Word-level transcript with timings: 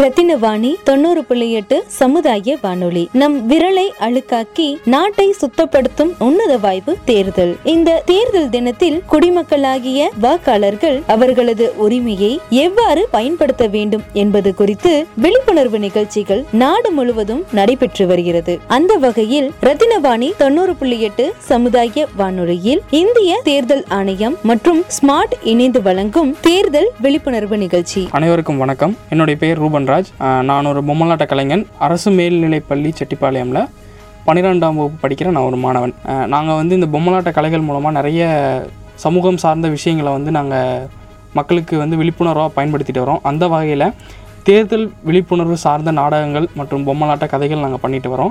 ரத்தினவாணி 0.00 0.74
தொண்ணூறு 0.84 1.24
புள்ளி 1.24 1.52
எட்டு 1.52 1.84
சமுதாய 1.86 2.56
வானொலி. 2.62 3.08
நம் 3.12 3.50
விரலை 3.50 3.84
அழுக்காக்கி 4.00 4.76
நாட்டை 4.84 5.34
சுத்தப்படுத்தும் 5.40 6.10
உன்னத 6.18 6.58
வாய்ப்பு 6.58 6.96
தேர்தல். 7.04 7.56
இந்த 7.64 8.02
தேர்தல் 8.06 8.50
தினத்தில் 8.50 9.02
குடிமக்களாகிய 9.12 10.08
வாக்காளர்கள் 10.22 11.02
அவர்களது 11.06 11.72
உரிமையை 11.76 12.40
எவ்வாறு 12.50 13.08
பயன்படுத்த 13.10 13.66
வேண்டும் 13.66 14.02
என்பது 14.12 14.54
குறித்து 14.54 15.06
விழிப்புணர்வு 15.16 15.78
நிகழ்ச்சிகள் 15.78 16.44
நாடு 16.52 16.90
முழுவதும் 16.90 17.44
நடைபெற்று 17.52 18.06
வருகிறது. 18.06 18.58
அந்த 18.68 18.94
வகையில் 18.94 19.52
ரத்தினவாணி 19.62 20.30
தொண்ணூறு 20.36 20.74
புள்ளி 20.74 21.00
எட்டு 21.00 21.34
சமுதாய 21.38 22.06
வானொலியில் 22.16 22.82
இந்திய 22.90 23.40
தேர்தல் 23.44 23.84
ஆணையம் 23.88 24.38
மற்றும் 24.42 24.84
ஸ்மார்ட் 25.00 25.36
இணைந்து 25.42 25.82
வழங்கும் 25.82 26.36
தேர்தல் 26.40 26.90
விழிப்புணர்வு 27.00 27.56
நிகழ்ச்சி. 27.56 28.08
அனைவருக்கும் 28.10 28.58
வணக்கம். 28.58 28.96
என்னுடைய 29.10 29.40
பெயர் 29.40 29.58
ரூபன் 29.58 29.86
அஹ் 29.88 30.42
நான் 30.42 30.66
ஒரு 30.66 30.84
பொம்மலாட்ட 30.84 31.26
கலைஞன் 31.26 31.66
அரசு 31.78 32.10
மேல்நிலைப்பள்ளி 32.10 32.92
செட்டிப்பாளையமில் 32.98 33.68
பன்னிரெண்டாம் 34.26 34.74
வகுப்பு 34.74 35.08
படிக்கிற 35.08 35.24
நான் 35.24 35.42
ஒரு 35.42 35.56
மாணவன். 35.56 35.94
நாங்கள் 36.26 36.54
வந்து 36.54 36.74
இந்த 36.74 36.98
பொம்மலாட்ட 36.98 37.32
கலைகள் 37.32 37.60
மூலமாக 37.60 37.94
நிறைய 37.94 38.22
சமூகம் 38.94 39.36
சார்ந்த 39.36 39.68
விஷயங்களை 39.68 40.12
வந்து 40.12 40.30
நாங்கள் 40.30 40.86
மக்களுக்கு 41.32 41.78
வந்து 41.78 41.96
விழிப்புணர்வாக 41.96 42.50
பயன்படுத்திட்டு 42.56 43.04
வரோம். 43.04 43.18
அந்த 43.22 43.48
வகையில் 43.48 43.92
தேர்தல் 44.42 44.92
விழிப்புணர்வு 45.02 45.56
சார்ந்த 45.56 45.90
நாடகங்கள் 45.90 46.48
மற்றும் 46.54 46.86
பொம்மலாட்ட 46.86 47.26
கதைகள் 47.26 47.58
நாங்கள் 47.58 47.80
பண்ணிட்டு 47.80 48.16
வரோம். 48.16 48.30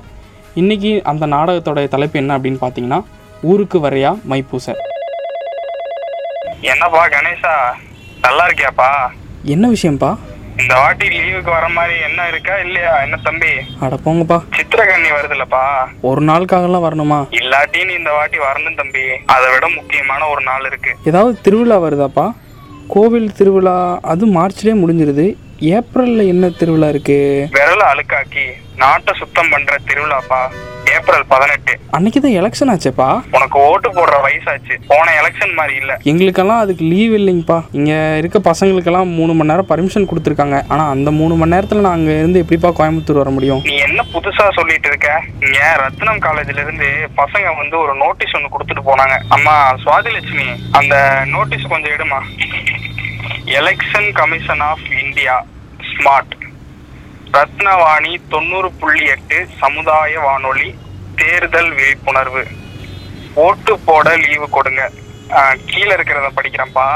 இன்றைக்கி 0.55 1.01
அந்த 1.01 1.25
நாடகத்தோடைய 1.27 1.87
தலைப்பு 1.87 2.19
என்ன 2.19 2.37
அப்படின்னு 2.37 2.57
பார்த்தீங்கன்னா 2.61 3.03
ஊருக்கு 3.41 3.79
வரையா 3.79 4.19
மைப்பூச. 4.29 4.73
என்னப்பா 6.61 7.07
கணேசா 7.07 7.53
நல்லா 8.21 8.47
இருக்கியாப்பா? 8.47 8.89
என்ன 9.43 9.69
விஷயம்ப்பா? 9.69 10.15
இந்த 10.59 10.75
வாட்டி 10.75 11.07
லீவுக்கு 11.07 11.49
வர 11.49 11.67
மாதிரி 11.67 11.99
என்ன 11.99 12.27
இருக்கா 12.27 12.55
இல்லையா? 12.57 13.01
என்ன 13.01 13.17
தம்பி? 13.23 13.51
அட 13.79 13.95
போங்கப்பா. 14.05 14.37
சித்திரக்கண்ணி 14.57 15.09
வருதுல்லப்பா. 15.11 15.87
ஒரு 16.01 16.21
நாளுக்காகலாம் 16.21 16.85
வரணுமா? 16.87 17.19
இல்லாட்டி 17.31 17.85
நீ 17.85 17.93
இந்த 17.93 18.11
வாட்டி 18.11 18.37
வரணும் 18.37 18.75
தம்பி. 18.75 19.03
அதை 19.25 19.53
விட 19.53 19.69
முக்கியமான 19.69 20.27
ஒரு 20.27 20.41
நாள் 20.41 20.65
இருக்கு. 20.65 20.95
ஏதாவது 21.03 21.41
திருவிழா 21.41 21.79
வருதாப்பா? 21.79 22.31
கோவில் 22.87 23.33
திருவிழா 23.33 23.99
அது 24.01 24.25
மார்ச்லேயே 24.27 24.75
முடிஞ்சிருது. 24.83 25.35
ஏப்ரலில் 25.59 26.27
என்ன 26.27 26.49
திருவிழா 26.49 26.87
இருக்கு? 26.87 27.47
விரல 27.51 27.83
அழுக்காக்கி 27.93 28.45
நாட்டை 28.75 29.13
சுத்தம் 29.17 29.49
பண்ற 29.49 29.77
திருவிழாப்பா. 29.87 30.41
ஏப்ரல் 30.95 31.25
பதினெட்டு. 31.33 31.73
அன்னைக்கு 31.97 32.19
தான் 32.21 32.35
எலெக்ஷன் 32.39 32.71
ஆச்சேப்பா? 32.73 33.07
உனக்கு 33.37 33.57
ஓட்டு 33.59 33.89
போடுற 33.97 34.15
வயசாச்சு. 34.25 34.73
போன 34.91 35.13
எலெக்ஷன் 35.21 35.53
மாதிரி 35.53 35.75
இல்ல. 35.81 35.93
எங்களுக்கெல்லாம் 36.11 36.61
அதுக்கு 36.63 36.83
லீவ் 36.93 37.13
இல்லைங்கப்பா. 37.19 37.57
இங்கே 37.71 38.17
இருக்க 38.17 38.39
பசங்களுக்கெல்லாம் 38.49 39.11
மூணு 39.19 39.33
மணி 39.33 39.49
நேரம் 39.51 39.69
பர்மிஷன் 39.71 40.09
கொடுத்துருக்காங்க. 40.11 40.59
ஆனால் 40.67 40.89
அந்த 40.89 41.11
மூணு 41.11 41.35
மணி 41.35 41.53
நேரத்தில் 41.55 41.85
நான் 41.85 41.97
அங்கே 41.99 42.17
இருந்து 42.17 42.41
எப்படிப்பா 42.43 42.71
கோயம்புத்தூர் 42.79 43.21
வர 43.23 43.29
முடியும்? 43.29 43.61
நீ 43.69 43.75
என்ன 43.87 44.05
புதுசா 44.13 44.47
சொல்லிட்டு 44.59 44.89
இருக்க? 44.93 45.09
இங்க 45.45 45.59
ரத்னம் 45.83 46.23
காலேஜ்ல 46.27 46.63
இருந்து 46.65 46.89
பசங்க 47.21 47.55
வந்து 47.61 47.77
ஒரு 47.83 47.95
நோட்டீஸ் 48.03 48.35
ஒன்னு 48.39 48.53
கொடுத்துட்டு 48.55 48.87
போனாங்க. 48.89 49.17
அம்மா 49.37 49.55
சுவாதிலட்சுமி 49.85 50.49
அந்த 50.71 50.95
நோட்டீஸ் 51.35 51.71
கொஞ்சம் 51.73 51.95
எடுமா? 51.97 52.21
Election 53.59 54.09
commission 54.21 54.63
of 54.71 54.85
India 55.03 55.35
smart 55.91 56.33
Rathnavani 57.33 58.21
தொண்ணூறு 58.29 58.71
புள்ளி 58.71 59.05
எட்டு 59.05 59.47
சமுதாய 59.57 60.19
வானொலி 60.19 60.75
தேர்தல் 61.15 61.71
விழிப்புணர்வு. 61.73 62.43
ஓட்டு 63.33 63.79
போட 63.79 64.15
லீவு 64.17 64.49
கொடுங்க. 64.49 64.91
கீழே 65.65 65.93
இருக்கிறத 65.95 66.29
படிக்கிறேன்ப்பா. 66.35 66.87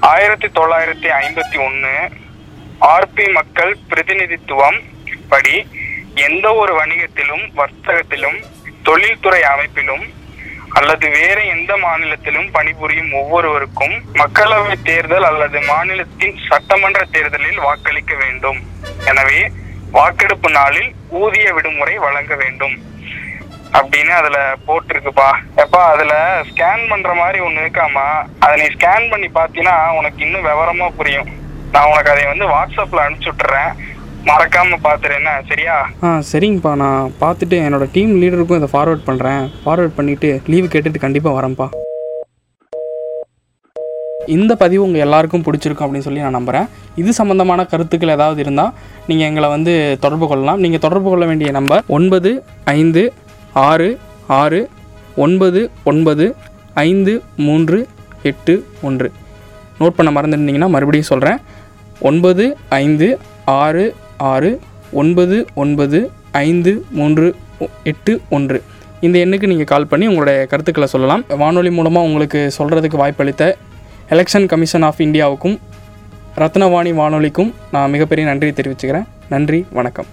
ஆயிரத்தி 0.00 0.46
தொள்ளாயிரத்தி 0.46 1.08
ஐம்பத்தி 1.20 1.58
ஒன்று 1.64 1.94
ஆர்பி 2.80 3.32
மக்கள் 3.32 3.76
பிரதிநிதித்துவம் 3.88 4.78
படி 5.28 5.66
எந்த 6.14 6.54
ஒரு 6.54 6.72
வணிகத்திலும் 6.80 7.44
வர்த்தகத்திலும் 7.56 8.38
தொழில்துறை 8.82 9.42
அமைப்பிலும் 9.42 10.04
அல்லது 10.78 11.06
வேற 11.18 11.38
எந்த 11.54 11.72
மாநிலத்திலும் 11.84 12.48
பணிபுரியும் 12.56 13.12
ஒவ்வொருவருக்கும் 13.20 13.94
மக்களவை 14.20 14.74
தேர்தல் 14.88 15.26
அல்லது 15.28 15.58
மாநிலத்தின் 15.70 16.36
சட்டமன்ற 16.48 17.00
தேர்தலில் 17.14 17.62
வாக்களிக்க 17.66 18.14
வேண்டும். 18.24 18.58
எனவே 19.10 19.40
வாக்கெடுப்பு 19.96 20.50
நாளில் 20.58 20.90
ஊதிய 21.20 21.48
விடுமுறை 21.56 21.94
வழங்க 22.04 22.34
வேண்டும். 22.42 22.76
அப்படின்னு 23.78 24.12
அதுல 24.18 24.38
போட்டிருக்குப்பா. 24.66 25.30
எப்பா 25.62 25.80
அதுல 25.92 26.14
ஸ்கேன் 26.50 26.84
பண்ற 26.90 27.10
மாதிரி 27.20 27.38
ஒண்ணு 27.46 27.64
இருக்காமா 27.64 28.06
அதை 28.44 28.54
நீ 28.60 28.66
ஸ்கேன் 28.76 29.10
பண்ணி 29.12 29.28
பார்த்தீங்கன்னா 29.38 29.76
உனக்கு 29.98 30.20
இன்னும் 30.26 30.46
விவரமா 30.50 30.88
புரியும். 31.00 31.30
நான் 31.72 31.90
உனக்கு 31.92 32.12
அதை 32.14 32.24
வந்து 32.32 32.46
வாட்ஸ்அப்ல 32.54 33.04
அனுப்பிச்சு 33.04 33.32
விட்டுறேன் 33.32 33.72
மறக்காம 34.28 34.76
பாத்துறேன்னா 34.84 35.32
என்ன 35.36 35.48
சரியா? 35.48 35.74
ஆ 36.06 36.08
சரிங்கப்பா. 36.30 36.70
நான் 36.82 37.10
பார்த்துட்டு 37.20 37.56
என்னோட 37.66 37.84
டீம் 37.94 38.12
லீடருக்கும் 38.20 38.58
இதை 38.60 38.68
ஃபார்வர்ட் 38.72 39.04
பண்ணுறேன் 39.08 39.42
ஃபார்வர்ட் 39.64 39.96
பண்ணிவிட்டு 39.98 40.28
லீவு 40.52 40.68
கேட்டுட்டு 40.72 41.02
கண்டிப்பாக 41.04 41.34
வரேன்ப்பா. 41.38 41.66
இந்த 44.36 44.52
பதிவு 44.62 44.82
உங்கள் 44.86 45.04
எல்லாருக்கும் 45.04 45.44
பிடிச்சிருக்கும் 45.46 45.86
அப்படின்னு 45.86 46.06
சொல்லி 46.06 46.24
நான் 46.24 46.36
நம்புகிறேன் 46.38 46.66
இது 47.00 47.10
சம்மந்தமான 47.18 47.66
கருத்துக்கள் 47.72 48.14
ஏதாவது 48.14 48.40
இருந்தால் 48.44 48.72
நீங்கள் 49.08 49.28
எங்களை 49.30 49.48
வந்து 49.56 49.74
தொடர்பு 50.04 50.26
கொள்ளலாம். 50.30 50.62
நீங்கள் 50.64 50.82
தொடர்பு 50.86 51.08
கொள்ள 51.12 51.26
வேண்டிய 51.30 51.50
நம்பர் 51.58 51.84
ஒன்பது 51.98 52.32
ஐந்து 52.78 53.04
ஆறு 53.68 53.88
ஆறு 54.40 54.60
ஒன்பது 55.26 55.60
ஒன்பது 55.92 56.26
ஐந்து 56.86 57.12
மூன்று 57.46 57.78
எட்டு 58.30 58.56
ஒன்று. 58.88 59.10
நோட் 59.80 59.96
பண்ண 60.00 60.10
மறந்துருந்தீங்கன்னா 60.16 60.70
மறுபடியும் 60.74 61.12
சொல்கிறேன் 61.12 61.38
ஒன்பது 62.10 62.44
ஐந்து 62.82 63.08
ஆறு 63.62 63.84
ஆறு 64.16 64.60
ஒன்பது 64.92 65.46
ஒன்பது 65.54 66.10
ஐந்து 66.32 66.84
மூன்று 66.90 67.34
எட்டு 67.84 68.20
ஒன்று. 68.30 68.62
இந்த 69.00 69.18
எண்ணுக்கு 69.18 69.46
நீங்கள் 69.46 69.64
கால் 69.64 69.86
பண்ணி 69.86 70.06
உங்களுடைய 70.06 70.46
கருத்துக்களை 70.46 70.88
சொல்லலாம். 70.88 71.24
வானொலி 71.28 71.70
மூலமாக 71.70 72.06
உங்களுக்கு 72.06 72.52
சொல்கிறதுக்கு 72.58 72.96
வாய்ப்பளித்த 72.96 73.56
எலெக்ஷன் 74.10 74.46
கமிஷன் 74.46 74.82
ஆஃப் 74.82 75.00
இந்தியாவுக்கும் 75.00 75.58
ரத்னவாணி 76.36 76.94
வானொலிக்கும் 76.94 77.54
நான் 77.72 77.90
மிகப்பெரிய 77.90 78.28
நன்றி 78.28 78.50
தெரிவிச்சுக்கிறேன். 78.50 79.04
நன்றி 79.28 79.66
வணக்கம். 79.70 80.06